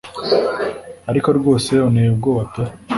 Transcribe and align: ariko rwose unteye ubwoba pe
ariko 1.09 1.27
rwose 1.37 1.71
unteye 1.87 2.09
ubwoba 2.11 2.43
pe 2.51 2.63